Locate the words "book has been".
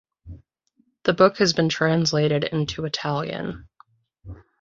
1.13-1.69